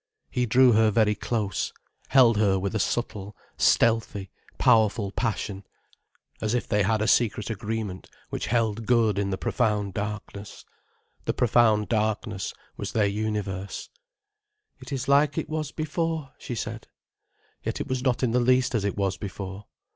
He 0.31 0.47
drew 0.47 0.71
her 0.71 0.89
very 0.89 1.13
close, 1.13 1.71
held 2.07 2.35
her 2.37 2.57
with 2.57 2.73
a 2.73 2.79
subtle, 2.79 3.37
stealthy, 3.55 4.31
powerful 4.57 5.11
passion, 5.11 5.63
as 6.41 6.55
if 6.55 6.67
they 6.67 6.81
had 6.81 7.03
a 7.03 7.07
secret 7.07 7.51
agreement 7.51 8.09
which 8.31 8.47
held 8.47 8.87
good 8.87 9.19
in 9.19 9.29
the 9.29 9.37
profound 9.37 9.93
darkness. 9.93 10.65
The 11.25 11.35
profound 11.35 11.87
darkness 11.87 12.51
was 12.77 12.93
their 12.93 13.05
universe. 13.05 13.89
"It 14.79 14.91
is 14.91 15.07
like 15.07 15.37
it 15.37 15.49
was 15.49 15.71
before," 15.71 16.31
she 16.39 16.55
said. 16.55 16.87
Yet 17.63 17.79
it 17.79 17.87
was 17.87 18.01
not 18.01 18.23
in 18.23 18.31
the 18.31 18.39
least 18.39 18.73
as 18.73 18.83
it 18.83 18.97
was 18.97 19.17
before. 19.17 19.67